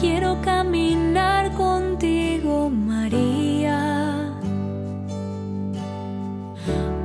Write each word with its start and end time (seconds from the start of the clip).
quiero 0.00 0.40
caminar 0.42 1.52
contigo, 1.54 2.70
María. 2.70 4.38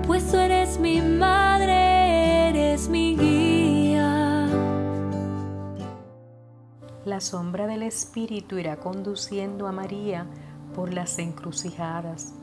Pues 0.05 0.29
tú 0.29 0.38
eres 0.38 0.79
mi 0.79 1.01
madre, 1.01 2.49
eres 2.49 2.89
mi 2.89 3.15
guía. 3.15 4.47
La 7.05 7.19
sombra 7.19 7.67
del 7.67 7.84
Espíritu 7.84 8.57
irá 8.57 8.77
conduciendo 8.77 9.68
a 9.68 9.71
María 9.71 10.28
por 10.75 10.94
las 10.94 11.20
encrucijadas. 11.20 12.34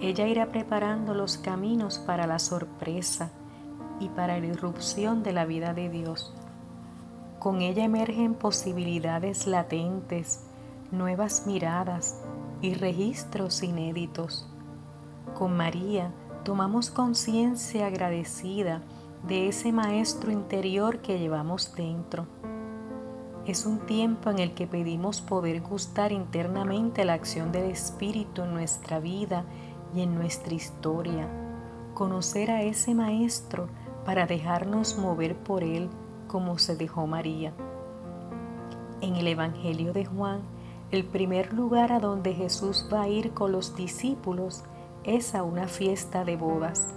Ella 0.00 0.26
irá 0.26 0.46
preparando 0.46 1.14
los 1.14 1.38
caminos 1.38 1.98
para 1.98 2.26
la 2.26 2.38
sorpresa 2.38 3.30
y 4.00 4.08
para 4.08 4.38
la 4.38 4.46
irrupción 4.46 5.22
de 5.22 5.32
la 5.32 5.44
vida 5.44 5.74
de 5.74 5.88
Dios. 5.88 6.34
Con 7.42 7.60
ella 7.60 7.82
emergen 7.82 8.34
posibilidades 8.34 9.48
latentes, 9.48 10.44
nuevas 10.92 11.44
miradas 11.44 12.22
y 12.60 12.74
registros 12.74 13.64
inéditos. 13.64 14.48
Con 15.34 15.56
María 15.56 16.12
tomamos 16.44 16.92
conciencia 16.92 17.88
agradecida 17.88 18.80
de 19.26 19.48
ese 19.48 19.72
maestro 19.72 20.30
interior 20.30 21.00
que 21.00 21.18
llevamos 21.18 21.74
dentro. 21.74 22.28
Es 23.44 23.66
un 23.66 23.86
tiempo 23.86 24.30
en 24.30 24.38
el 24.38 24.54
que 24.54 24.68
pedimos 24.68 25.20
poder 25.20 25.62
gustar 25.62 26.12
internamente 26.12 27.04
la 27.04 27.14
acción 27.14 27.50
del 27.50 27.72
Espíritu 27.72 28.42
en 28.42 28.54
nuestra 28.54 29.00
vida 29.00 29.44
y 29.92 30.02
en 30.02 30.14
nuestra 30.14 30.54
historia. 30.54 31.26
Conocer 31.92 32.52
a 32.52 32.62
ese 32.62 32.94
Maestro 32.94 33.66
para 34.04 34.26
dejarnos 34.26 34.96
mover 34.96 35.36
por 35.36 35.64
Él 35.64 35.90
como 36.32 36.58
se 36.58 36.76
dejó 36.76 37.06
María. 37.06 37.52
En 39.02 39.16
el 39.16 39.26
Evangelio 39.28 39.92
de 39.92 40.06
Juan, 40.06 40.40
el 40.90 41.04
primer 41.04 41.52
lugar 41.52 41.92
a 41.92 42.00
donde 42.00 42.32
Jesús 42.32 42.88
va 42.90 43.02
a 43.02 43.08
ir 43.08 43.34
con 43.34 43.52
los 43.52 43.76
discípulos 43.76 44.64
es 45.04 45.34
a 45.34 45.42
una 45.42 45.68
fiesta 45.68 46.24
de 46.24 46.36
bodas. 46.36 46.94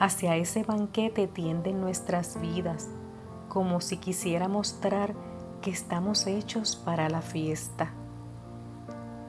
Hacia 0.00 0.34
ese 0.34 0.64
banquete 0.64 1.28
tienden 1.28 1.80
nuestras 1.80 2.40
vidas, 2.40 2.88
como 3.48 3.80
si 3.80 3.98
quisiera 3.98 4.48
mostrar 4.48 5.14
que 5.62 5.70
estamos 5.70 6.26
hechos 6.26 6.74
para 6.74 7.08
la 7.08 7.22
fiesta. 7.22 7.92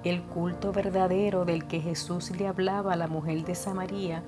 El 0.03 0.23
culto 0.23 0.71
verdadero 0.71 1.45
del 1.45 1.67
que 1.67 1.79
Jesús 1.79 2.31
le 2.31 2.47
hablaba 2.47 2.93
a 2.93 2.97
la 2.97 3.07
mujer 3.07 3.45
de 3.45 3.53
Samaría 3.53 4.23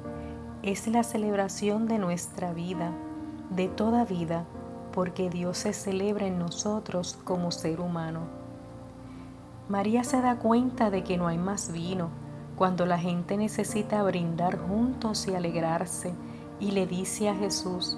es 0.61 0.85
la 0.85 1.01
celebración 1.01 1.87
de 1.87 1.97
nuestra 1.97 2.53
vida, 2.53 2.91
de 3.49 3.69
toda 3.69 4.05
vida, 4.05 4.45
porque 4.93 5.29
Dios 5.29 5.57
se 5.57 5.73
celebra 5.73 6.27
en 6.27 6.39
nosotros 6.39 7.19
como 7.23 7.51
ser 7.51 7.81
humano. 7.81 8.21
María 9.67 10.03
se 10.03 10.21
da 10.21 10.37
cuenta 10.37 10.89
de 10.89 11.03
que 11.03 11.17
no 11.17 11.27
hay 11.27 11.37
más 11.37 11.71
vino 11.71 12.09
cuando 12.55 12.85
la 12.85 12.99
gente 12.99 13.35
necesita 13.35 14.03
brindar 14.03 14.59
juntos 14.59 15.27
y 15.27 15.35
alegrarse 15.35 16.13
y 16.59 16.71
le 16.71 16.85
dice 16.85 17.29
a 17.29 17.35
Jesús, 17.35 17.97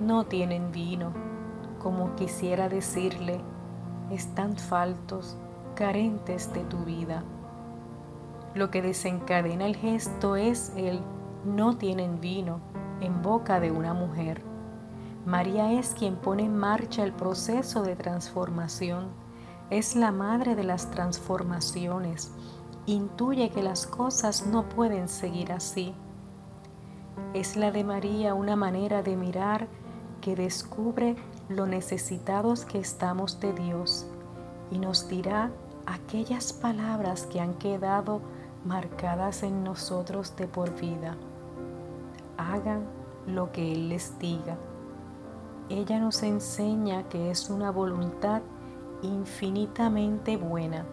no 0.00 0.24
tienen 0.24 0.70
vino, 0.70 1.12
como 1.80 2.14
quisiera 2.14 2.68
decirle, 2.68 3.40
están 4.10 4.56
faltos, 4.56 5.36
carentes 5.74 6.52
de 6.52 6.64
tu 6.64 6.78
vida. 6.84 7.24
Lo 8.54 8.70
que 8.70 8.82
desencadena 8.82 9.64
el 9.64 9.76
gesto 9.76 10.36
es 10.36 10.72
el 10.76 11.00
no 11.46 11.76
tienen 11.78 12.20
vino 12.20 12.60
en 13.00 13.22
boca 13.22 13.58
de 13.58 13.70
una 13.70 13.94
mujer. 13.94 14.51
María 15.26 15.72
es 15.72 15.94
quien 15.94 16.16
pone 16.16 16.44
en 16.44 16.56
marcha 16.56 17.04
el 17.04 17.12
proceso 17.12 17.82
de 17.82 17.94
transformación. 17.94 19.06
Es 19.70 19.94
la 19.94 20.10
madre 20.10 20.56
de 20.56 20.64
las 20.64 20.90
transformaciones. 20.90 22.32
Intuye 22.86 23.50
que 23.50 23.62
las 23.62 23.86
cosas 23.86 24.46
no 24.48 24.68
pueden 24.68 25.08
seguir 25.08 25.52
así. 25.52 25.94
Es 27.34 27.54
la 27.54 27.70
de 27.70 27.84
María 27.84 28.34
una 28.34 28.56
manera 28.56 29.04
de 29.04 29.16
mirar 29.16 29.68
que 30.20 30.34
descubre 30.34 31.14
lo 31.48 31.66
necesitados 31.66 32.64
que 32.64 32.80
estamos 32.80 33.38
de 33.38 33.52
Dios 33.52 34.06
y 34.72 34.80
nos 34.80 35.08
dirá 35.08 35.52
aquellas 35.86 36.52
palabras 36.52 37.26
que 37.26 37.40
han 37.40 37.54
quedado 37.54 38.20
marcadas 38.64 39.44
en 39.44 39.62
nosotros 39.62 40.34
de 40.34 40.48
por 40.48 40.74
vida. 40.74 41.16
Hagan 42.38 42.82
lo 43.28 43.52
que 43.52 43.72
Él 43.72 43.88
les 43.88 44.18
diga 44.18 44.56
ella 45.68 45.98
nos 45.98 46.22
enseña 46.22 47.08
que 47.08 47.30
es 47.30 47.50
una 47.50 47.70
voluntad 47.70 48.42
infinitamente 49.02 50.36
buena 50.36 50.84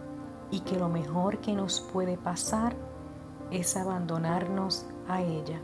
y 0.51 0.61
que 0.61 0.77
lo 0.77 0.89
mejor 0.89 1.39
que 1.39 1.53
nos 1.53 1.81
puede 1.81 2.17
pasar 2.17 2.75
es 3.51 3.75
abandonarnos 3.77 4.85
a 5.07 5.21
ella. 5.21 5.59